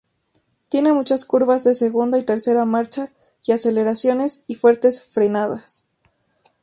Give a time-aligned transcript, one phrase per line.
[0.67, 3.11] Tiene muchas curvas de segunda y tercera marcha
[3.45, 5.85] y aceleraciones y fuertes frenadas.